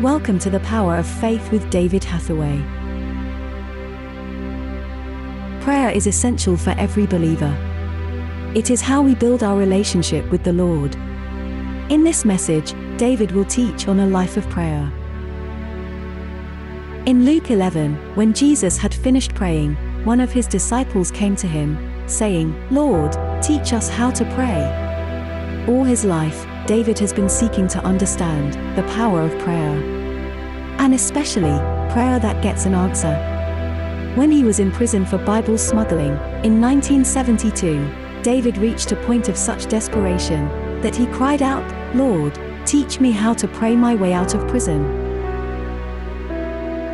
Welcome 0.00 0.38
to 0.38 0.48
the 0.48 0.60
Power 0.60 0.96
of 0.96 1.06
Faith 1.06 1.52
with 1.52 1.68
David 1.68 2.02
Hathaway. 2.02 2.56
Prayer 5.62 5.90
is 5.90 6.06
essential 6.06 6.56
for 6.56 6.70
every 6.78 7.04
believer. 7.04 7.54
It 8.54 8.70
is 8.70 8.80
how 8.80 9.02
we 9.02 9.14
build 9.14 9.42
our 9.42 9.58
relationship 9.58 10.24
with 10.30 10.42
the 10.42 10.54
Lord. 10.54 10.94
In 11.90 12.02
this 12.02 12.24
message, 12.24 12.72
David 12.96 13.32
will 13.32 13.44
teach 13.44 13.88
on 13.88 14.00
a 14.00 14.06
life 14.06 14.38
of 14.38 14.48
prayer. 14.48 14.90
In 17.04 17.26
Luke 17.26 17.50
11, 17.50 17.94
when 18.14 18.32
Jesus 18.32 18.78
had 18.78 18.94
finished 18.94 19.34
praying, 19.34 19.74
one 20.06 20.20
of 20.20 20.32
his 20.32 20.46
disciples 20.46 21.10
came 21.10 21.36
to 21.36 21.46
him, 21.46 21.76
saying, 22.08 22.56
Lord, 22.70 23.12
teach 23.42 23.74
us 23.74 23.90
how 23.90 24.10
to 24.12 24.24
pray. 24.34 25.66
All 25.68 25.84
his 25.84 26.06
life, 26.06 26.46
David 26.66 26.98
has 26.98 27.12
been 27.12 27.28
seeking 27.28 27.66
to 27.68 27.84
understand 27.84 28.54
the 28.76 28.88
power 28.94 29.22
of 29.22 29.38
prayer. 29.40 29.76
And 30.78 30.94
especially, 30.94 31.58
prayer 31.92 32.18
that 32.20 32.42
gets 32.42 32.66
an 32.66 32.74
answer. 32.74 33.14
When 34.14 34.30
he 34.30 34.44
was 34.44 34.60
in 34.60 34.72
prison 34.72 35.04
for 35.04 35.18
Bible 35.18 35.58
smuggling, 35.58 36.12
in 36.44 36.60
1972, 36.60 38.22
David 38.22 38.58
reached 38.58 38.92
a 38.92 38.96
point 38.96 39.28
of 39.28 39.36
such 39.36 39.66
desperation 39.66 40.48
that 40.82 40.96
he 40.96 41.06
cried 41.06 41.42
out, 41.42 41.64
Lord, 41.94 42.38
teach 42.66 43.00
me 43.00 43.10
how 43.10 43.34
to 43.34 43.48
pray 43.48 43.74
my 43.74 43.94
way 43.94 44.12
out 44.12 44.34
of 44.34 44.48
prison. 44.48 44.84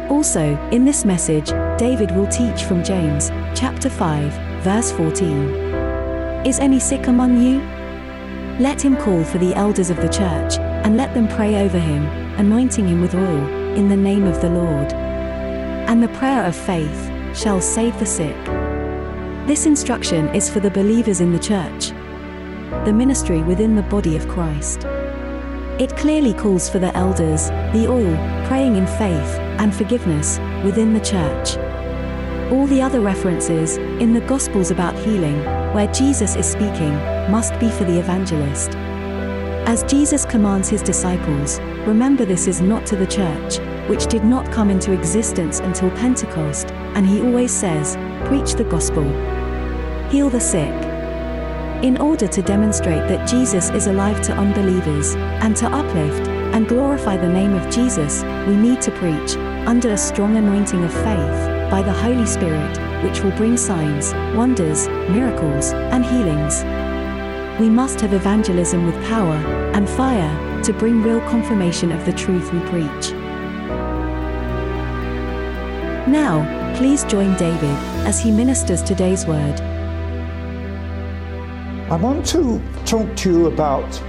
Also, 0.09 0.57
in 0.71 0.85
this 0.85 1.05
message, 1.05 1.49
David 1.79 2.11
will 2.13 2.29
teach 2.29 2.63
from 2.63 2.83
James, 2.83 3.31
chapter 3.55 3.91
5, 3.91 4.33
verse 4.63 4.93
14. 4.93 6.47
Is 6.47 6.61
any 6.61 6.79
sick 6.79 7.09
among 7.09 7.43
you? 7.43 7.76
Let 8.59 8.83
him 8.83 8.97
call 8.97 9.23
for 9.23 9.37
the 9.37 9.55
elders 9.55 9.91
of 9.91 9.99
the 9.99 10.09
church, 10.09 10.57
and 10.57 10.97
let 10.97 11.13
them 11.13 11.29
pray 11.29 11.57
over 11.57 11.79
him, 11.79 12.07
anointing 12.39 12.89
him 12.89 13.03
with 13.03 13.15
oil, 13.15 13.75
in 13.75 13.91
the 13.91 13.97
name 13.97 14.25
of 14.25 14.41
the 14.41 14.49
Lord. 14.49 14.95
And 14.95 16.03
the 16.03 16.09
prayer 16.09 16.43
of 16.43 16.57
faith 16.57 17.11
shall 17.37 17.61
save 17.61 17.99
the 17.99 18.07
sick. 18.07 18.35
This 19.47 19.67
instruction 19.67 20.35
is 20.35 20.49
for 20.49 20.61
the 20.61 20.71
believers 20.71 21.21
in 21.21 21.33
the 21.33 21.39
church, 21.39 21.91
the 22.87 22.95
ministry 22.95 23.43
within 23.43 23.77
the 23.77 23.83
body 23.83 24.17
of 24.17 24.27
Christ. 24.27 24.87
It 25.79 25.95
clearly 25.95 26.33
calls 26.33 26.71
for 26.71 26.79
the 26.79 26.97
elders, 26.97 27.51
the 27.75 27.87
all, 27.87 28.47
praying 28.47 28.77
in 28.77 28.87
faith, 28.87 29.39
and 29.61 29.75
forgiveness 29.75 30.39
within 30.65 30.95
the 30.95 31.01
church. 31.01 31.59
All 32.51 32.67
the 32.67 32.81
other 32.81 33.01
references 33.01 33.77
in 33.77 34.15
the 34.15 34.23
Gospels 34.23 34.71
about 34.71 34.95
healing, 34.95 35.45
where 35.75 35.93
Jesus 35.93 36.37
is 36.37 36.47
speaking, 36.47 36.95
must 37.31 37.59
be 37.59 37.71
for 37.71 37.85
the 37.85 37.99
evangelist. 37.99 38.71
As 39.69 39.83
Jesus 39.83 40.25
commands 40.25 40.69
his 40.69 40.83
disciples, 40.83 41.59
remember 41.87 42.25
this 42.25 42.47
is 42.47 42.61
not 42.61 42.87
to 42.87 42.97
the 42.97 43.07
church, 43.07 43.59
which 43.89 44.07
did 44.07 44.25
not 44.25 44.53
come 44.53 44.71
into 44.71 44.93
existence 44.93 45.61
until 45.61 45.91
Pentecost, 45.91 46.71
and 46.95 47.07
he 47.07 47.21
always 47.21 47.51
says, 47.51 47.97
Preach 48.29 48.55
the 48.55 48.65
gospel, 48.65 49.05
heal 50.09 50.31
the 50.31 50.41
sick. 50.41 50.73
In 51.83 51.99
order 51.99 52.27
to 52.29 52.43
demonstrate 52.43 53.09
that 53.09 53.29
Jesus 53.29 53.71
is 53.71 53.87
alive 53.87 54.23
to 54.23 54.33
unbelievers, 54.33 55.15
and 55.17 55.57
to 55.57 55.67
uplift 55.67 56.29
and 56.55 56.69
glorify 56.69 57.17
the 57.17 57.29
name 57.29 57.55
of 57.55 57.69
Jesus, 57.69 58.23
we 58.47 58.57
need 58.57 58.81
to 58.83 58.93
preach, 58.93 59.37
under 59.67 59.91
a 59.91 59.99
strong 59.99 60.37
anointing 60.37 60.83
of 60.85 60.93
faith, 60.93 61.71
by 61.71 61.83
the 61.83 61.93
Holy 61.93 62.25
Spirit, 62.25 62.86
which 63.05 63.23
will 63.23 63.33
bring 63.33 63.57
signs, 63.57 64.13
wonders, 64.37 64.89
miracles, 65.09 65.73
and 65.73 66.05
healings. 66.05 66.65
We 67.61 67.71
must 67.71 68.01
have 68.01 68.13
evangelism 68.13 68.85
with 68.85 68.95
power 69.05 69.37
and 69.75 69.89
fire 69.89 70.63
to 70.63 70.73
bring 70.73 71.03
real 71.03 71.21
confirmation 71.21 71.93
of 71.93 72.05
the 72.05 72.13
truth 72.13 72.53
we 72.53 72.61
preach. 72.61 73.13
Now, 76.07 76.75
please 76.77 77.05
join 77.05 77.35
David 77.37 77.77
as 78.07 78.21
he 78.21 78.31
ministers 78.31 78.83
today's 78.83 79.27
word. 79.27 79.61
I 81.91 81.97
want 81.97 82.27
to 82.27 82.61
talk 82.85 83.15
to 83.17 83.31
you 83.31 83.47
about 83.47 84.03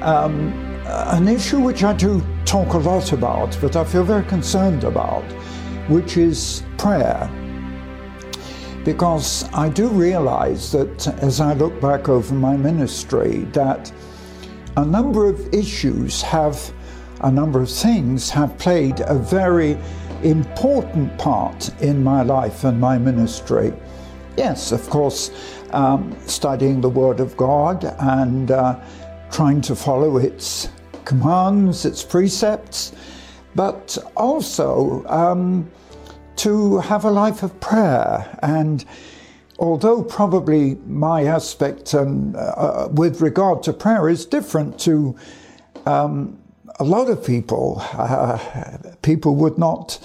um, 0.00 0.52
an 0.86 1.28
issue 1.28 1.60
which 1.60 1.84
I 1.84 1.92
do 1.92 2.22
talk 2.44 2.74
a 2.74 2.78
lot 2.78 3.12
about, 3.12 3.58
but 3.60 3.76
I 3.76 3.84
feel 3.84 4.04
very 4.04 4.24
concerned 4.24 4.84
about, 4.84 5.24
which 5.88 6.16
is 6.16 6.62
prayer. 6.78 7.28
Because 8.84 9.48
I 9.54 9.70
do 9.70 9.88
realize 9.88 10.70
that 10.72 11.08
as 11.22 11.40
I 11.40 11.54
look 11.54 11.80
back 11.80 12.08
over 12.08 12.34
my 12.34 12.56
ministry, 12.56 13.38
that 13.52 13.90
a 14.76 14.84
number 14.84 15.26
of 15.26 15.54
issues 15.54 16.20
have, 16.20 16.72
a 17.22 17.30
number 17.30 17.62
of 17.62 17.70
things 17.70 18.28
have 18.30 18.58
played 18.58 19.00
a 19.06 19.14
very 19.14 19.78
important 20.22 21.16
part 21.18 21.70
in 21.80 22.04
my 22.04 22.22
life 22.22 22.64
and 22.64 22.78
my 22.78 22.98
ministry. 22.98 23.72
Yes, 24.36 24.72
of 24.72 24.88
course, 24.90 25.30
um, 25.70 26.14
studying 26.26 26.80
the 26.80 26.88
Word 26.90 27.20
of 27.20 27.36
God 27.36 27.84
and 28.00 28.50
uh, 28.50 28.80
trying 29.30 29.60
to 29.62 29.74
follow 29.74 30.18
its 30.18 30.68
commands, 31.04 31.84
its 31.84 32.02
precepts, 32.02 32.92
but 33.54 33.96
also 34.16 35.04
um, 35.06 35.70
to 36.36 36.78
have 36.78 37.04
a 37.04 37.10
life 37.10 37.42
of 37.42 37.58
prayer. 37.60 38.38
And 38.42 38.84
although 39.58 40.02
probably 40.02 40.76
my 40.86 41.24
aspect 41.24 41.94
um, 41.94 42.34
uh, 42.36 42.88
with 42.90 43.20
regard 43.20 43.62
to 43.64 43.72
prayer 43.72 44.08
is 44.08 44.26
different 44.26 44.78
to 44.80 45.16
um, 45.86 46.38
a 46.80 46.84
lot 46.84 47.08
of 47.08 47.24
people, 47.24 47.78
uh, 47.92 48.38
people 49.02 49.34
would 49.36 49.58
not 49.58 49.98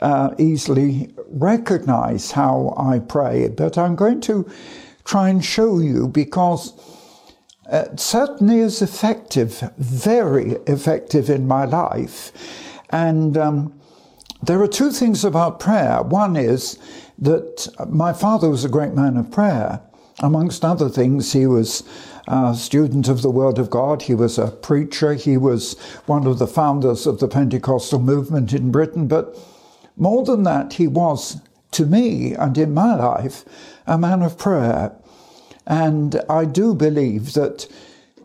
uh, 0.00 0.34
easily 0.38 1.14
recognize 1.28 2.32
how 2.32 2.74
I 2.76 2.98
pray, 2.98 3.48
but 3.48 3.78
I'm 3.78 3.96
going 3.96 4.20
to 4.22 4.48
try 5.04 5.28
and 5.28 5.44
show 5.44 5.78
you 5.78 6.08
because 6.08 6.72
It 7.68 7.98
certainly 7.98 8.60
is 8.60 8.80
effective, 8.80 9.72
very 9.76 10.52
effective 10.66 11.28
in 11.28 11.48
my 11.48 11.64
life. 11.64 12.32
And 12.90 13.36
um, 13.36 13.80
there 14.42 14.62
are 14.62 14.68
two 14.68 14.90
things 14.90 15.24
about 15.24 15.60
prayer. 15.60 16.02
One 16.02 16.36
is 16.36 16.78
that 17.18 17.68
my 17.88 18.12
father 18.12 18.48
was 18.50 18.64
a 18.64 18.68
great 18.68 18.92
man 18.92 19.16
of 19.16 19.30
prayer. 19.30 19.80
Amongst 20.20 20.64
other 20.64 20.88
things, 20.88 21.32
he 21.32 21.46
was 21.46 21.82
a 22.28 22.54
student 22.54 23.08
of 23.08 23.22
the 23.22 23.30
Word 23.30 23.58
of 23.58 23.70
God. 23.70 24.02
He 24.02 24.14
was 24.14 24.38
a 24.38 24.48
preacher. 24.48 25.14
He 25.14 25.36
was 25.36 25.78
one 26.06 26.26
of 26.26 26.38
the 26.38 26.46
founders 26.46 27.06
of 27.06 27.18
the 27.20 27.28
Pentecostal 27.28 28.00
movement 28.00 28.52
in 28.52 28.70
Britain. 28.70 29.06
But 29.06 29.36
more 29.96 30.24
than 30.24 30.42
that, 30.42 30.74
he 30.74 30.86
was, 30.86 31.40
to 31.72 31.86
me 31.86 32.34
and 32.34 32.56
in 32.58 32.74
my 32.74 32.94
life, 32.94 33.44
a 33.86 33.98
man 33.98 34.22
of 34.22 34.38
prayer. 34.38 34.92
And 35.66 36.20
I 36.28 36.44
do 36.44 36.74
believe 36.74 37.32
that, 37.34 37.66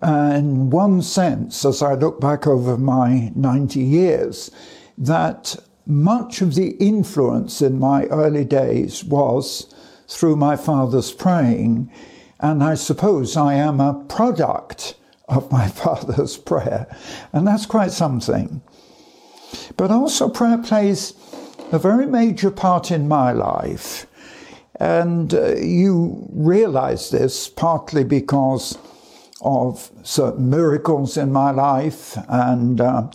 uh, 0.01 0.33
in 0.35 0.69
one 0.69 1.01
sense, 1.01 1.65
as 1.65 1.81
I 1.81 1.93
look 1.93 2.19
back 2.19 2.45
over 2.47 2.77
my 2.77 3.31
90 3.35 3.79
years, 3.79 4.51
that 4.97 5.55
much 5.85 6.41
of 6.41 6.55
the 6.55 6.71
influence 6.77 7.61
in 7.61 7.79
my 7.79 8.05
early 8.05 8.45
days 8.45 9.03
was 9.03 9.73
through 10.07 10.35
my 10.35 10.55
father's 10.55 11.11
praying. 11.11 11.91
And 12.39 12.63
I 12.63 12.75
suppose 12.75 13.37
I 13.37 13.53
am 13.55 13.79
a 13.79 14.05
product 14.07 14.95
of 15.27 15.51
my 15.51 15.67
father's 15.83 16.37
prayer. 16.37 16.87
And 17.33 17.47
that's 17.47 17.65
quite 17.65 17.91
something. 17.91 18.61
But 19.77 19.91
also, 19.91 20.29
prayer 20.29 20.57
plays 20.57 21.13
a 21.71 21.79
very 21.79 22.05
major 22.05 22.51
part 22.51 22.91
in 22.91 23.07
my 23.07 23.31
life. 23.31 24.05
And 24.79 25.33
uh, 25.33 25.55
you 25.55 26.27
realize 26.31 27.11
this 27.11 27.47
partly 27.47 28.03
because 28.03 28.77
of 29.41 29.91
certain 30.03 30.49
miracles 30.49 31.17
in 31.17 31.31
my 31.31 31.51
life. 31.51 32.17
And 32.27 32.81
uh, 32.81 33.09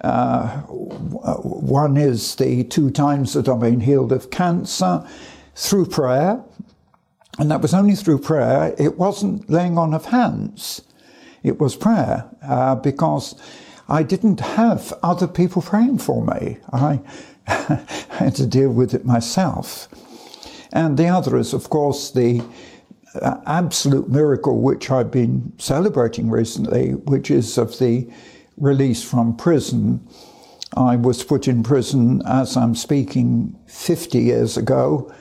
uh, 0.00 0.60
one 0.62 1.96
is 1.96 2.36
the 2.36 2.64
two 2.64 2.90
times 2.90 3.32
that 3.34 3.48
I've 3.48 3.60
been 3.60 3.80
healed 3.80 4.12
of 4.12 4.30
cancer 4.30 5.06
through 5.54 5.86
prayer. 5.86 6.42
And 7.38 7.50
that 7.50 7.60
was 7.60 7.74
only 7.74 7.94
through 7.94 8.18
prayer. 8.18 8.74
It 8.78 8.98
wasn't 8.98 9.48
laying 9.48 9.78
on 9.78 9.94
of 9.94 10.06
hands. 10.06 10.82
It 11.42 11.60
was 11.60 11.76
prayer 11.76 12.28
uh, 12.42 12.74
because 12.76 13.40
I 13.88 14.02
didn't 14.02 14.40
have 14.40 14.92
other 15.02 15.28
people 15.28 15.62
praying 15.62 15.98
for 15.98 16.24
me. 16.24 16.58
I 16.72 17.00
had 17.46 18.34
to 18.36 18.46
deal 18.46 18.70
with 18.70 18.92
it 18.92 19.04
myself. 19.04 19.88
And 20.72 20.98
the 20.98 21.08
other 21.08 21.36
is, 21.38 21.54
of 21.54 21.70
course, 21.70 22.10
the 22.10 22.42
uh, 23.22 23.40
absolute 23.46 24.08
miracle 24.08 24.60
which 24.60 24.90
I've 24.90 25.10
been 25.10 25.52
celebrating 25.58 26.28
recently, 26.28 26.90
which 26.92 27.30
is 27.30 27.56
of 27.56 27.78
the 27.78 28.08
release 28.60 29.02
from 29.02 29.36
prison. 29.36 30.06
I 30.76 30.96
was 30.96 31.24
put 31.24 31.48
in 31.48 31.62
prison 31.62 32.22
as 32.26 32.56
I'm 32.56 32.74
speaking 32.74 33.58
50 33.66 34.18
years 34.18 34.56
ago 34.56 35.12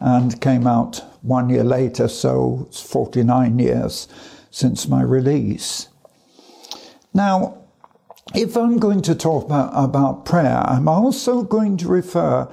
and 0.00 0.40
came 0.40 0.66
out 0.66 1.02
one 1.22 1.48
year 1.48 1.64
later, 1.64 2.08
so 2.08 2.66
it's 2.68 2.80
49 2.80 3.58
years 3.58 4.08
since 4.50 4.88
my 4.88 5.02
release. 5.02 5.88
Now, 7.14 7.58
if 8.34 8.56
I'm 8.56 8.78
going 8.78 9.02
to 9.02 9.14
talk 9.14 9.44
about, 9.44 9.72
about 9.72 10.24
prayer, 10.24 10.62
I'm 10.66 10.88
also 10.88 11.42
going 11.42 11.76
to 11.78 11.88
refer 11.88 12.48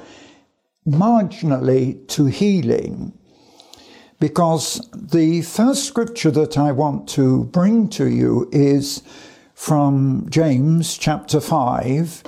marginally 0.88 2.08
to 2.10 2.26
healing 2.26 3.14
because 4.20 4.88
the 4.94 5.42
first 5.42 5.84
scripture 5.84 6.32
that 6.32 6.58
I 6.58 6.72
want 6.72 7.10
to 7.10 7.44
bring 7.46 7.90
to 7.90 8.08
you 8.08 8.50
is 8.54 9.02
from 9.54 10.28
James 10.30 10.98
chapter 10.98 11.40
5. 11.40 12.24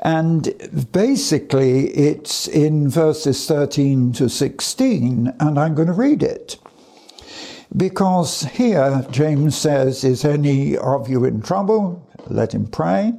And 0.00 0.88
basically, 0.92 1.88
it's 1.88 2.46
in 2.46 2.88
verses 2.88 3.46
13 3.46 4.12
to 4.14 4.28
16, 4.28 5.34
and 5.40 5.58
I'm 5.58 5.74
going 5.74 5.88
to 5.88 5.94
read 5.94 6.22
it. 6.22 6.56
Because 7.76 8.42
here, 8.44 9.04
James 9.10 9.56
says, 9.56 10.04
Is 10.04 10.24
any 10.24 10.76
of 10.76 11.08
you 11.08 11.24
in 11.24 11.42
trouble? 11.42 12.08
Let 12.28 12.54
him 12.54 12.66
pray. 12.66 13.12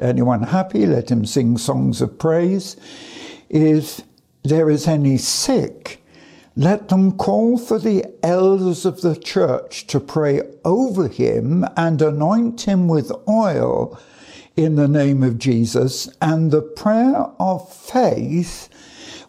Anyone 0.00 0.42
happy? 0.42 0.86
Let 0.86 1.10
him 1.10 1.26
sing 1.26 1.58
songs 1.58 2.00
of 2.00 2.18
praise. 2.18 2.76
If 3.48 4.00
there 4.42 4.70
is 4.70 4.86
any 4.86 5.18
sick, 5.18 6.03
let 6.56 6.88
them 6.88 7.12
call 7.12 7.58
for 7.58 7.78
the 7.78 8.04
elders 8.22 8.84
of 8.86 9.00
the 9.00 9.16
church 9.16 9.86
to 9.88 9.98
pray 9.98 10.40
over 10.64 11.08
him 11.08 11.64
and 11.76 12.00
anoint 12.00 12.62
him 12.62 12.86
with 12.86 13.10
oil 13.28 13.98
in 14.56 14.76
the 14.76 14.86
name 14.86 15.24
of 15.24 15.38
Jesus, 15.38 16.08
and 16.22 16.50
the 16.52 16.62
prayer 16.62 17.26
of 17.40 17.72
faith 17.72 18.68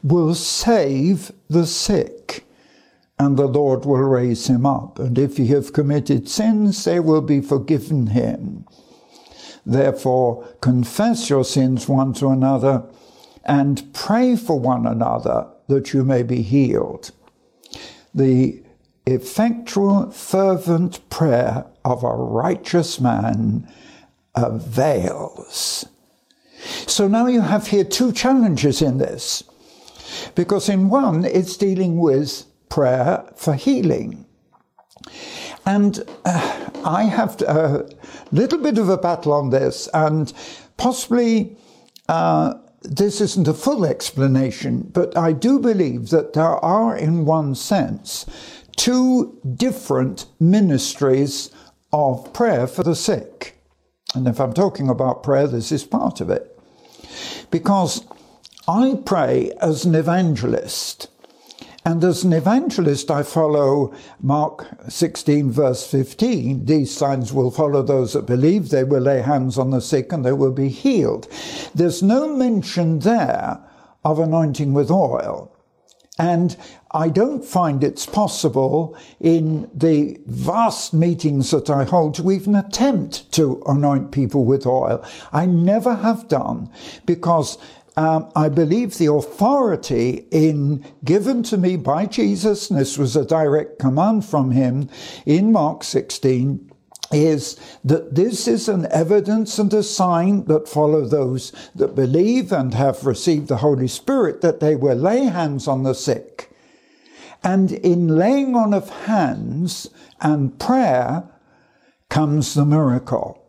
will 0.04 0.36
save 0.36 1.31
the 1.50 1.66
sick, 1.66 2.45
and 3.18 3.36
the 3.36 3.48
Lord 3.48 3.86
will 3.86 4.04
raise 4.04 4.45
him 4.45 4.68
up. 4.68 5.00
And 5.00 5.18
if 5.18 5.38
he 5.38 5.48
have 5.48 5.74
committed 5.74 6.30
sins, 6.30 6.83
they 6.83 7.00
will 7.00 7.22
be 7.22 7.42
forgiven 7.42 8.07
him. 8.07 8.66
Therefore, 9.66 10.48
confess 10.62 11.27
your 11.27 11.44
sins 11.44 11.89
one 11.89 12.13
to 12.13 12.27
another 12.27 12.83
and 13.44 13.92
pray 13.94 14.36
for 14.36 14.60
one 14.60 14.86
another 14.86 15.48
that 15.67 15.94
you 15.94 16.03
may 16.03 16.23
be 16.23 16.41
healed. 16.41 17.12
The 18.13 18.63
effectual, 19.06 20.12
fervent 20.12 21.09
prayer 21.09 21.65
of 21.83 22.03
a 22.03 22.15
righteous 22.15 23.00
man 23.00 23.71
avails. 24.33 25.85
So 26.88 27.07
now 27.07 27.27
you 27.27 27.41
have 27.41 27.67
here 27.67 27.83
two 27.83 28.12
challenges 28.12 28.81
in 28.81 28.97
this, 28.97 29.44
because 30.33 30.69
in 30.69 30.89
one 30.89 31.25
it's 31.25 31.57
dealing 31.57 31.97
with 31.97 32.45
prayer 32.69 33.23
for 33.35 33.53
healing. 33.53 34.25
And 35.65 36.03
uh, 36.25 36.69
I 36.83 37.03
have 37.03 37.41
a 37.41 37.89
little 38.31 38.59
bit 38.59 38.77
of 38.77 38.89
a 38.89 38.97
battle 38.97 39.33
on 39.33 39.50
this, 39.50 39.88
and 39.94 40.31
possibly 40.77 41.57
uh, 42.07 42.56
this 42.89 43.21
isn't 43.21 43.47
a 43.47 43.53
full 43.53 43.85
explanation, 43.85 44.89
but 44.93 45.17
I 45.17 45.33
do 45.33 45.59
believe 45.59 46.09
that 46.09 46.33
there 46.33 46.43
are, 46.63 46.95
in 46.95 47.25
one 47.25 47.55
sense, 47.55 48.25
two 48.75 49.39
different 49.55 50.25
ministries 50.39 51.49
of 51.91 52.31
prayer 52.33 52.67
for 52.67 52.83
the 52.83 52.95
sick. 52.95 53.57
And 54.13 54.27
if 54.27 54.39
I'm 54.39 54.53
talking 54.53 54.89
about 54.89 55.23
prayer, 55.23 55.47
this 55.47 55.71
is 55.71 55.83
part 55.83 56.21
of 56.21 56.29
it. 56.29 56.57
Because 57.51 58.05
I 58.67 58.99
pray 59.05 59.51
as 59.61 59.85
an 59.85 59.95
evangelist. 59.95 61.09
And 61.87 62.03
as 62.03 62.23
an 62.23 62.33
evangelist, 62.33 63.11
I 63.11 63.21
follow 63.21 63.93
Mark 64.19 64.65
16, 64.89 65.51
verse 65.51 65.85
15. 65.85 66.65
These 66.65 66.97
signs 66.97 67.31
will 67.31 67.51
follow 67.51 67.83
those 67.83 68.13
that 68.13 68.25
believe. 68.25 68.69
They 68.69 68.83
will 68.83 69.01
lay 69.01 69.21
hands 69.21 69.59
on 69.59 69.69
the 69.69 69.79
sick 69.79 70.11
and 70.11 70.25
they 70.25 70.31
will 70.31 70.51
be 70.51 70.69
healed. 70.69 71.27
There's 71.75 72.01
no 72.01 72.27
mention 72.27 72.99
there 72.99 73.59
of 74.03 74.17
anointing 74.17 74.73
with 74.73 74.89
oil. 74.89 75.51
And 76.17 76.57
I 76.91 77.09
don't 77.09 77.45
find 77.45 77.83
it's 77.83 78.05
possible 78.07 78.97
in 79.19 79.69
the 79.71 80.17
vast 80.25 80.91
meetings 80.93 81.51
that 81.51 81.69
I 81.69 81.83
hold 81.83 82.15
to 82.15 82.31
even 82.31 82.55
attempt 82.55 83.31
to 83.33 83.61
anoint 83.67 84.11
people 84.11 84.45
with 84.45 84.65
oil. 84.65 85.05
I 85.33 85.45
never 85.45 85.93
have 85.93 86.29
done 86.29 86.71
because 87.05 87.59
um, 87.97 88.30
I 88.36 88.50
believe 88.50 88.97
the 88.97 89.12
authority 89.12 90.27
in 90.31 90.86
given 91.03 91.44
to 91.44 91.57
me 91.57 91.77
by 91.77 92.06
Jesus, 92.06 92.69
and 92.69 92.80
this 92.80 92.97
was 92.97 93.15
a 93.15 93.25
direct 93.25 93.80
command 93.80 94.25
from 94.25 94.51
him 94.51 94.89
in 95.25 95.51
Mark 95.51 95.83
16, 95.83 96.71
is 97.12 97.57
that 97.86 98.15
this 98.15 98.47
is 98.47 98.68
an 98.68 98.88
evidence 98.92 99.57
and 99.59 99.74
a 99.74 99.83
sign 99.83 100.45
that 100.45 100.68
follow 100.68 101.06
those 101.06 101.53
that 101.74 101.95
believe 101.95 102.51
and 102.51 102.74
have 102.74 103.06
received 103.06 103.47
the 103.47 103.57
Holy 103.57 103.88
Spirit 103.88 104.41
that 104.41 104.59
they 104.59 104.75
will 104.75 104.98
lay 104.98 105.25
hands 105.25 105.68
on 105.68 105.83
the 105.83 105.94
sick. 105.94 106.51
And 107.44 107.71
in 107.71 108.07
laying 108.07 108.56
on 108.56 108.74
of 108.74 108.89
hands 108.89 109.88
and 110.19 110.59
prayer 110.59 111.30
comes 112.09 112.56
the 112.56 112.65
miracle. 112.65 113.44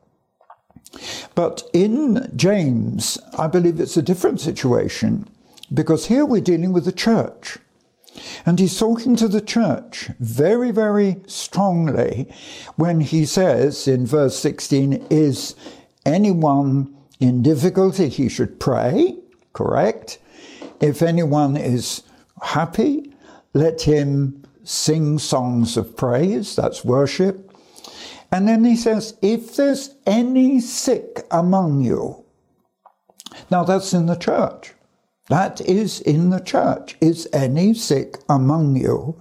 But 1.34 1.62
in 1.72 2.30
James, 2.36 3.18
I 3.38 3.46
believe 3.46 3.80
it's 3.80 3.96
a 3.96 4.02
different 4.02 4.40
situation 4.40 5.28
because 5.72 6.06
here 6.06 6.24
we're 6.24 6.40
dealing 6.40 6.72
with 6.72 6.84
the 6.84 6.92
church. 6.92 7.58
And 8.46 8.58
he's 8.58 8.78
talking 8.78 9.16
to 9.16 9.28
the 9.28 9.40
church 9.40 10.10
very, 10.20 10.70
very 10.70 11.16
strongly 11.26 12.32
when 12.76 13.00
he 13.00 13.26
says 13.26 13.86
in 13.86 14.06
verse 14.06 14.38
16, 14.38 15.06
Is 15.10 15.54
anyone 16.06 16.96
in 17.20 17.42
difficulty? 17.42 18.08
He 18.08 18.28
should 18.28 18.58
pray, 18.58 19.18
correct? 19.52 20.18
If 20.80 21.02
anyone 21.02 21.56
is 21.56 22.02
happy, 22.42 23.12
let 23.52 23.82
him 23.82 24.42
sing 24.64 25.18
songs 25.18 25.76
of 25.76 25.96
praise, 25.96 26.56
that's 26.56 26.84
worship. 26.84 27.45
And 28.30 28.48
then 28.48 28.64
he 28.64 28.76
says, 28.76 29.16
if 29.22 29.56
there's 29.56 29.94
any 30.06 30.60
sick 30.60 31.26
among 31.30 31.82
you, 31.82 32.24
now 33.50 33.64
that's 33.64 33.92
in 33.92 34.06
the 34.06 34.16
church. 34.16 34.72
That 35.28 35.60
is 35.60 36.00
in 36.00 36.30
the 36.30 36.40
church. 36.40 36.96
Is 37.00 37.28
any 37.32 37.74
sick 37.74 38.18
among 38.28 38.76
you? 38.76 39.20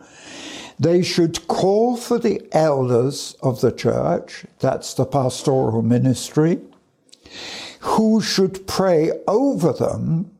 They 0.80 1.02
should 1.02 1.48
call 1.48 1.98
for 1.98 2.20
the 2.20 2.46
elders 2.52 3.36
of 3.42 3.62
the 3.62 3.72
church, 3.72 4.46
that's 4.60 4.94
the 4.94 5.06
pastoral 5.06 5.82
ministry, 5.82 6.60
who 7.80 8.22
should 8.22 8.68
pray 8.68 9.12
over 9.28 9.72
them 9.72 10.35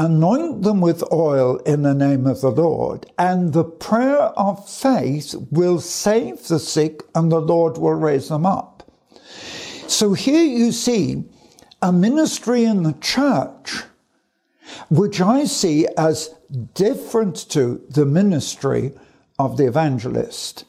anoint 0.00 0.62
them 0.62 0.80
with 0.80 1.04
oil 1.12 1.56
in 1.66 1.82
the 1.82 1.92
name 1.92 2.26
of 2.26 2.40
the 2.40 2.50
Lord, 2.50 3.04
and 3.18 3.52
the 3.52 3.64
prayer 3.64 4.32
of 4.46 4.66
faith 4.66 5.34
will 5.50 5.78
save 5.78 6.48
the 6.48 6.58
sick, 6.58 7.02
and 7.14 7.30
the 7.30 7.40
Lord 7.40 7.76
will 7.76 7.92
raise 7.92 8.28
them 8.30 8.46
up. 8.46 8.90
So 9.86 10.14
here 10.14 10.42
you 10.42 10.72
see 10.72 11.24
a 11.82 11.92
ministry 11.92 12.64
in 12.64 12.82
the 12.82 12.94
church, 12.94 13.82
which 14.88 15.20
I 15.20 15.44
see 15.44 15.86
as 15.98 16.34
different 16.72 17.36
to 17.50 17.84
the 17.90 18.06
ministry 18.06 18.92
of 19.38 19.58
the 19.58 19.66
evangelist, 19.66 20.64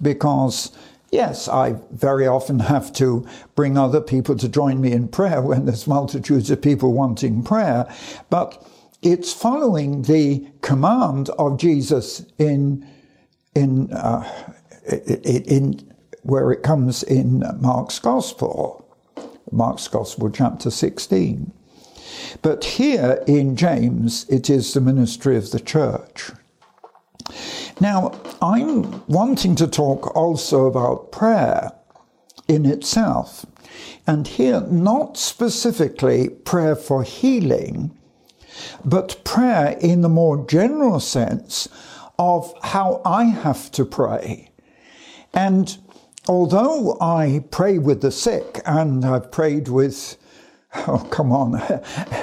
because 0.00 0.70
Yes, 1.10 1.48
I 1.48 1.74
very 1.90 2.26
often 2.26 2.60
have 2.60 2.92
to 2.94 3.26
bring 3.56 3.76
other 3.76 4.00
people 4.00 4.36
to 4.36 4.48
join 4.48 4.80
me 4.80 4.92
in 4.92 5.08
prayer 5.08 5.42
when 5.42 5.66
there's 5.66 5.86
multitudes 5.86 6.50
of 6.50 6.62
people 6.62 6.92
wanting 6.92 7.42
prayer, 7.42 7.92
but 8.28 8.64
it's 9.02 9.32
following 9.32 10.02
the 10.02 10.46
command 10.62 11.30
of 11.30 11.58
Jesus 11.58 12.24
in 12.38 12.86
in 13.54 13.92
uh, 13.92 14.54
in, 15.06 15.92
where 16.22 16.52
it 16.52 16.62
comes 16.62 17.02
in 17.02 17.42
Mark's 17.58 17.98
Gospel, 17.98 18.86
Mark's 19.50 19.88
Gospel, 19.88 20.30
chapter 20.30 20.70
16. 20.70 21.50
But 22.42 22.64
here 22.64 23.22
in 23.26 23.56
James, 23.56 24.28
it 24.28 24.50
is 24.50 24.74
the 24.74 24.80
ministry 24.80 25.36
of 25.36 25.50
the 25.50 25.60
church. 25.60 26.30
Now, 27.80 28.12
I'm 28.42 29.06
wanting 29.06 29.54
to 29.56 29.66
talk 29.66 30.14
also 30.16 30.66
about 30.66 31.12
prayer 31.12 31.72
in 32.48 32.66
itself. 32.66 33.46
And 34.06 34.26
here, 34.26 34.60
not 34.62 35.16
specifically 35.16 36.28
prayer 36.28 36.74
for 36.74 37.02
healing, 37.02 37.96
but 38.84 39.22
prayer 39.24 39.78
in 39.80 40.00
the 40.00 40.08
more 40.08 40.44
general 40.46 41.00
sense 41.00 41.68
of 42.18 42.52
how 42.62 43.00
I 43.04 43.24
have 43.24 43.70
to 43.72 43.84
pray. 43.84 44.50
And 45.32 45.78
although 46.28 46.98
I 47.00 47.44
pray 47.50 47.78
with 47.78 48.02
the 48.02 48.10
sick, 48.10 48.60
and 48.66 49.04
I've 49.04 49.30
prayed 49.30 49.68
with 49.68 50.16
Oh, 50.86 50.98
come 51.10 51.32
on. 51.32 51.60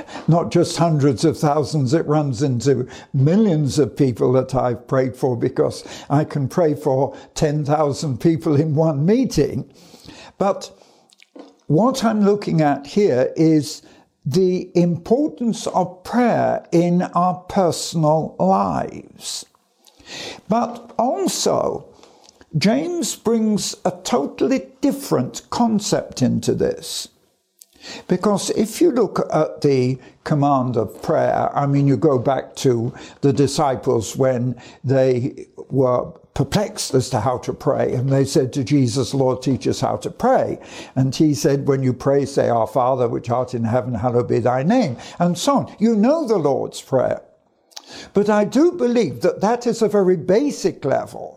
Not 0.27 0.51
just 0.51 0.77
hundreds 0.77 1.25
of 1.25 1.38
thousands, 1.38 1.94
it 1.94 2.06
runs 2.08 2.42
into 2.42 2.88
millions 3.13 3.77
of 3.77 3.96
people 3.96 4.32
that 4.34 4.56
I've 4.56 4.88
prayed 4.88 5.16
for 5.16 5.36
because 5.36 5.84
I 6.10 6.24
can 6.24 6.48
pray 6.48 6.74
for 6.74 7.16
10,000 7.36 8.20
people 8.20 8.56
in 8.56 8.74
one 8.74 9.06
meeting. 9.06 9.72
But 10.38 10.72
what 11.68 12.04
I'm 12.04 12.22
looking 12.22 12.62
at 12.62 12.88
here 12.88 13.34
is 13.36 13.82
the 14.25 14.72
importance 14.75 15.68
of 15.68 16.04
prayer 16.04 16.66
in 16.72 17.01
our 17.01 17.36
personal 17.50 18.36
lives. 18.39 19.46
But 20.48 20.94
also, 20.98 21.94
James 22.58 23.16
brings 23.16 23.75
a 23.84 23.92
totally 24.04 24.68
different 24.82 25.42
concept 25.50 26.22
into 26.22 26.54
this. 26.54 27.10
Because 28.07 28.50
if 28.51 28.81
you 28.81 28.91
look 28.91 29.27
at 29.34 29.62
the 29.62 29.98
command 30.24 30.77
of 30.77 31.01
prayer, 31.01 31.50
I 31.55 31.65
mean, 31.65 31.88
you 31.88 31.98
go 31.98 32.19
back 32.19 32.55
to 32.57 32.93
the 33.22 33.34
disciples 33.34 34.15
when 34.15 34.60
they 34.84 35.48
were 35.69 36.12
perplexed 36.34 36.93
as 36.93 37.10
to 37.10 37.19
how 37.19 37.39
to 37.39 37.53
pray. 37.53 37.93
And 37.93 38.10
they 38.12 38.24
said 38.24 38.53
to 38.53 38.63
Jesus, 38.63 39.13
Lord, 39.13 39.41
teach 39.41 39.67
us 39.67 39.79
how 39.79 39.98
to 39.98 40.12
pray. 40.12 40.60
And 40.96 41.15
he 41.15 41.34
said, 41.34 41.67
when 41.67 41.81
you 41.81 41.93
pray, 41.93 42.25
say, 42.25 42.48
Our 42.50 42.67
Father, 42.67 43.07
which 43.07 43.29
art 43.29 43.53
in 43.53 43.63
heaven, 43.63 43.96
hallowed 43.96 44.27
be 44.27 44.39
thy 44.39 44.62
name, 44.63 44.98
and 45.19 45.38
so 45.38 45.57
on. 45.57 45.75
You 45.79 45.96
know 45.96 46.27
the 46.27 46.38
Lord's 46.38 46.81
Prayer. 46.81 47.22
But 48.13 48.29
I 48.29 48.43
do 48.43 48.74
believe 48.74 49.22
that 49.22 49.41
that 49.41 49.65
is 49.65 49.81
a 49.81 49.88
very 49.88 50.17
basic 50.17 50.86
level. 50.86 51.37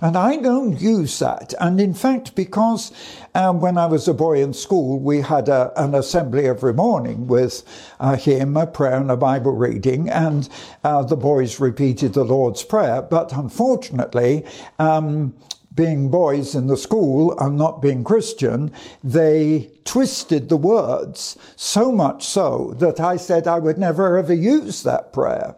And 0.00 0.16
I 0.16 0.36
don't 0.36 0.80
use 0.80 1.18
that. 1.18 1.54
And 1.60 1.80
in 1.80 1.94
fact, 1.94 2.34
because 2.34 2.92
um, 3.34 3.60
when 3.60 3.78
I 3.78 3.86
was 3.86 4.08
a 4.08 4.14
boy 4.14 4.42
in 4.42 4.52
school, 4.52 4.98
we 4.98 5.20
had 5.20 5.48
a, 5.48 5.72
an 5.82 5.94
assembly 5.94 6.46
every 6.46 6.74
morning 6.74 7.26
with 7.26 7.62
a 8.00 8.16
hymn, 8.16 8.56
a 8.56 8.66
prayer, 8.66 8.96
and 8.96 9.10
a 9.10 9.16
Bible 9.16 9.52
reading, 9.52 10.08
and 10.08 10.48
uh, 10.82 11.02
the 11.02 11.16
boys 11.16 11.60
repeated 11.60 12.14
the 12.14 12.24
Lord's 12.24 12.62
Prayer. 12.62 13.02
But 13.02 13.32
unfortunately, 13.32 14.44
um, 14.78 15.34
being 15.74 16.08
boys 16.08 16.54
in 16.54 16.68
the 16.68 16.76
school 16.76 17.36
and 17.38 17.56
not 17.56 17.82
being 17.82 18.04
Christian, 18.04 18.72
they 19.02 19.70
twisted 19.84 20.48
the 20.48 20.56
words 20.56 21.36
so 21.56 21.90
much 21.90 22.24
so 22.24 22.74
that 22.78 23.00
I 23.00 23.16
said 23.16 23.46
I 23.48 23.58
would 23.58 23.78
never 23.78 24.16
ever 24.16 24.34
use 24.34 24.82
that 24.84 25.12
prayer. 25.12 25.56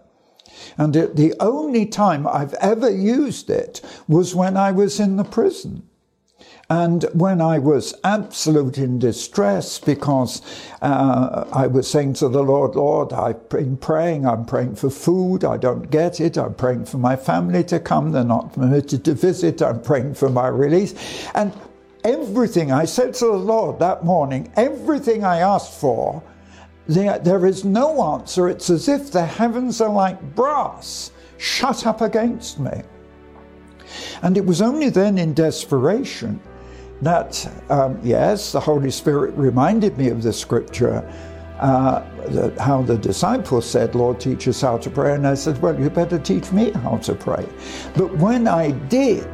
And 0.79 0.95
it, 0.95 1.17
the 1.17 1.35
only 1.41 1.87
time 1.87 2.27
I've 2.27 2.55
ever 2.55 2.91
used 2.91 3.51
it 3.51 3.81
was 4.09 4.35
when 4.35 4.57
I 4.57 4.73
was 4.73 5.01
in 5.01 5.17
the 5.17 5.25
prison. 5.25 5.83
And 6.69 7.05
when 7.13 7.41
I 7.41 7.59
was 7.61 7.95
absolute 8.03 8.77
in 8.77 8.99
distress 8.99 9.79
because 9.79 10.43
uh, 10.83 11.45
I 11.53 11.69
was 11.69 11.89
saying 11.89 12.15
to 12.15 12.29
the 12.29 12.43
Lord, 12.43 12.75
Lord, 12.75 13.13
I've 13.13 13.49
been 13.49 13.77
praying, 13.77 14.27
I'm 14.27 14.45
praying 14.45 14.75
for 14.75 14.91
food, 14.91 15.45
I 15.45 15.59
don't 15.59 15.91
get 15.93 16.21
it, 16.21 16.37
I'm 16.37 16.55
praying 16.55 16.87
for 16.87 16.99
my 16.99 17.15
family 17.15 17.63
to 17.65 17.79
come, 17.79 18.11
they're 18.11 18.25
not 18.25 18.53
permitted 18.53 19.05
to 19.05 19.15
visit, 19.15 19.63
I'm 19.63 19.81
praying 19.81 20.15
for 20.15 20.29
my 20.29 20.49
release. 20.49 20.95
And 21.37 21.53
everything 22.03 22.73
I 22.73 22.85
said 22.85 23.15
to 23.15 23.27
the 23.27 23.33
Lord 23.33 23.79
that 23.79 24.05
morning, 24.05 24.53
everything 24.57 25.23
I 25.23 25.39
asked 25.39 25.81
for, 25.81 26.21
there, 26.89 27.19
there 27.19 27.47
is 27.47 27.65
no 27.65 28.15
answer. 28.15 28.49
It's 28.49 28.71
as 28.71 28.89
if 28.89 29.11
the 29.11 29.25
heavens 29.25 29.81
are 29.81 29.93
like 29.93 30.21
brass 30.35 31.11
shut 31.39 31.87
up 31.87 32.01
against 32.01 32.59
me. 32.59 32.83
And 34.23 34.37
it 34.37 34.45
was 34.45 34.63
only 34.63 34.89
then 34.89 35.19
in 35.19 35.35
desperation 35.35 36.41
that, 37.03 37.47
um, 37.69 37.99
yes, 38.03 38.53
the 38.53 38.61
Holy 38.61 38.91
Spirit 38.91 39.35
reminded 39.37 39.99
me 39.99 40.09
of 40.09 40.23
the 40.23 40.33
scripture, 40.33 41.05
uh, 41.59 42.05
that 42.29 42.59
how 42.59 42.83
the 42.83 42.99
disciples 42.99 43.69
said, 43.69 43.95
Lord, 43.95 44.21
teach 44.21 44.49
us 44.49 44.61
how 44.61 44.79
to 44.79 44.91
pray. 44.91 45.15
And 45.15 45.27
I 45.27 45.35
said, 45.35 45.61
Well, 45.63 45.79
you 45.79 45.89
better 45.89 46.19
teach 46.19 46.53
me 46.53 46.71
how 46.71 46.99
to 46.99 47.15
pray. 47.15 47.47
But 47.95 48.17
when 48.19 48.47
I 48.47 48.73
did, 48.73 49.29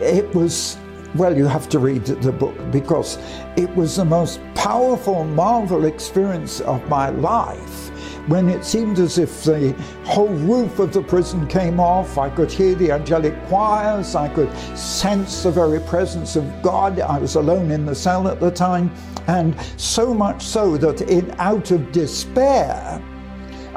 it 0.00 0.32
was 0.34 0.76
well, 1.14 1.36
you 1.36 1.46
have 1.46 1.68
to 1.70 1.78
read 1.78 2.04
the 2.04 2.32
book 2.32 2.56
because 2.70 3.18
it 3.56 3.74
was 3.74 3.96
the 3.96 4.04
most 4.04 4.40
powerful, 4.54 5.24
marvel 5.24 5.84
experience 5.84 6.60
of 6.60 6.86
my 6.88 7.10
life 7.10 7.90
when 8.28 8.48
it 8.48 8.64
seemed 8.64 8.98
as 8.98 9.18
if 9.18 9.42
the 9.44 9.72
whole 10.04 10.28
roof 10.28 10.78
of 10.78 10.92
the 10.92 11.02
prison 11.02 11.46
came 11.48 11.80
off. 11.80 12.16
I 12.18 12.30
could 12.30 12.52
hear 12.52 12.74
the 12.74 12.92
angelic 12.92 13.34
choirs, 13.46 14.14
I 14.14 14.28
could 14.28 14.54
sense 14.76 15.42
the 15.42 15.50
very 15.50 15.80
presence 15.80 16.36
of 16.36 16.62
God. 16.62 17.00
I 17.00 17.18
was 17.18 17.34
alone 17.34 17.70
in 17.70 17.86
the 17.86 17.94
cell 17.94 18.28
at 18.28 18.38
the 18.38 18.50
time, 18.50 18.92
and 19.26 19.56
so 19.76 20.14
much 20.14 20.42
so 20.42 20.76
that 20.76 21.00
in 21.02 21.34
out 21.38 21.70
of 21.70 21.90
despair, 21.92 23.02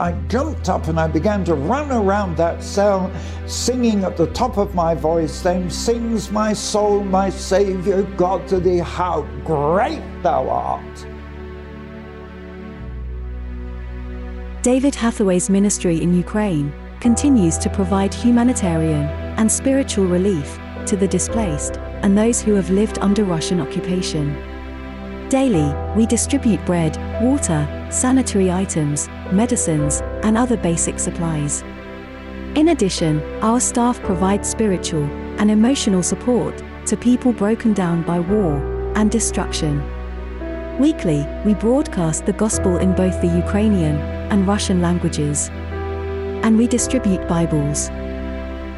I 0.04 0.12
jumped 0.28 0.68
up 0.68 0.90
and 0.90 1.00
I 1.00 1.08
began 1.08 1.46
to 1.46 1.54
run 1.54 1.90
around 1.90 2.36
that 2.36 2.62
cell, 2.62 3.10
singing 3.46 4.04
at 4.04 4.18
the 4.18 4.28
top 4.34 4.58
of 4.58 4.76
my 4.76 4.94
voice, 4.94 5.42
Then 5.42 5.70
sings 5.70 6.30
my 6.30 6.52
soul, 6.52 7.06
my 7.06 7.30
Saviour 7.30 8.04
God, 8.18 8.46
to 8.50 8.60
thee, 8.60 8.80
how 8.80 9.22
great 9.46 10.04
thou 10.22 10.50
art. 10.50 11.08
David 14.62 14.94
Hathaway's 14.94 15.50
ministry 15.50 16.02
in 16.02 16.14
Ukraine 16.14 16.74
continues 17.00 17.58
to 17.60 17.70
provide 17.70 18.14
humanitarian 18.14 19.06
and 19.40 19.50
spiritual 19.50 20.08
relief 20.08 20.60
to 20.86 20.98
the 20.98 21.08
displaced 21.08 21.78
and 22.04 22.18
those 22.18 22.42
who 22.42 22.56
have 22.56 22.70
lived 22.70 23.00
under 23.00 23.24
Russian 23.24 23.62
occupation. 23.62 24.36
Daily, 25.30 25.74
we 25.96 26.06
distribute 26.06 26.64
bread, 26.66 26.98
water, 27.24 27.62
sanitary 27.90 28.52
items, 28.52 29.08
medicines, 29.34 30.02
and 30.24 30.38
other 30.38 30.58
basic 30.58 31.00
supplies. 31.00 31.64
In 32.56 32.70
addition, 32.70 33.22
our 33.42 33.60
staff 33.60 34.00
provides 34.04 34.48
spiritual 34.48 35.04
and 35.40 35.50
emotional 35.50 36.04
support 36.04 36.64
to 36.86 36.96
people 36.96 37.34
broken 37.34 37.74
down 37.74 38.04
by 38.04 38.20
war 38.20 38.58
and 38.96 39.10
destruction. 39.10 39.82
Weekly, 40.80 41.26
we 41.46 41.54
broadcast 41.56 42.26
the 42.26 42.34
gospel 42.34 42.78
in 42.78 42.94
both 42.94 43.20
the 43.22 43.28
Ukrainian 43.28 43.96
and 44.32 44.48
Russian 44.48 44.82
languages. 44.82 45.50
And 46.44 46.58
we 46.58 46.68
distribute 46.68 47.28
Bibles. 47.28 47.90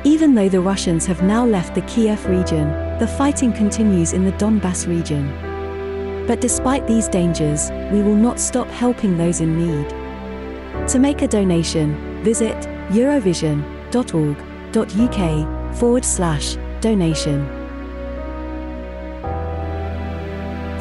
Even 0.06 0.36
though 0.36 0.50
the 0.50 0.62
Russians 0.62 1.06
have 1.08 1.24
now 1.24 1.46
left 1.46 1.74
the 1.74 1.82
Kiev 1.82 2.26
region, 2.28 2.70
the 3.00 3.08
fighting 3.08 3.52
continues 3.52 4.14
in 4.14 4.24
the 4.24 4.34
Donbass 4.34 4.88
region. 4.88 5.26
But 6.28 6.42
despite 6.42 6.88
these 6.88 7.08
dangers, 7.08 7.72
we 7.92 8.02
will 8.02 8.16
not 8.16 8.40
stop 8.40 8.68
helping 8.68 9.18
those 9.18 9.42
in 9.42 9.58
need. 9.58 10.05
To 10.90 11.00
make 11.00 11.24
a 11.24 11.28
donation, 11.28 12.24
visit 12.24 12.56
eurovision.org.uk 12.90 15.76
forward 15.76 16.06
slash 16.06 16.58
donation. 16.80 17.48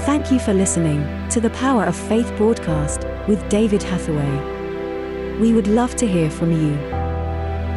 Thank 0.01 0.31
you 0.31 0.39
for 0.39 0.53
listening 0.53 1.07
to 1.31 1.41
the 1.41 1.49
Power 1.51 1.85
of 1.85 1.97
Faith 1.97 2.31
broadcast 2.37 3.07
with 3.27 3.49
David 3.49 3.83
Hathaway. 3.83 5.41
We 5.41 5.55
would 5.55 5.69
love 5.69 5.97
to 5.97 6.07
hear 6.07 6.31
from 6.31 6.53
you. 6.53 6.77